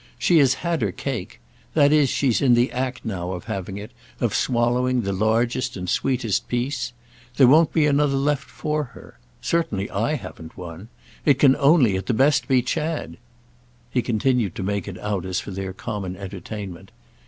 She 0.17 0.39
has 0.39 0.55
had 0.55 0.81
her 0.81 0.91
cake; 0.91 1.39
that 1.75 1.91
is 1.93 2.09
she's 2.09 2.41
in 2.41 2.55
the 2.55 2.71
act 2.71 3.05
now 3.05 3.33
of 3.33 3.43
having 3.43 3.77
it, 3.77 3.91
of 4.19 4.33
swallowing 4.33 5.01
the 5.03 5.13
largest 5.13 5.77
and 5.77 5.87
sweetest 5.87 6.47
piece. 6.47 6.91
There 7.37 7.45
won't 7.45 7.71
be 7.71 7.85
another 7.85 8.17
left 8.17 8.49
for 8.49 8.83
her. 8.95 9.19
Certainly 9.41 9.91
I 9.91 10.15
haven't 10.15 10.57
one. 10.57 10.87
It 11.23 11.37
can 11.37 11.55
only, 11.55 11.97
at 11.97 12.07
the 12.07 12.15
best, 12.15 12.47
be 12.47 12.63
Chad." 12.63 13.17
He 13.91 14.01
continued 14.01 14.55
to 14.55 14.63
make 14.63 14.87
it 14.87 14.97
out 14.97 15.23
as 15.23 15.39
for 15.39 15.51
their 15.51 15.71
common 15.71 16.17
entertainment. 16.17 16.89